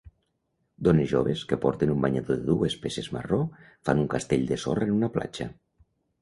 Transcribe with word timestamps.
Dones 0.85 1.09
joves 1.11 1.43
que 1.51 1.59
porten 1.65 1.91
un 1.95 1.99
banyador 2.05 2.39
de 2.39 2.47
dues 2.47 2.77
peces 2.87 3.11
marró 3.19 3.39
fan 3.91 4.03
un 4.05 4.09
castell 4.15 4.49
de 4.53 4.59
sorra 4.65 4.89
en 4.91 4.97
una 4.97 5.13
platja. 5.21 5.49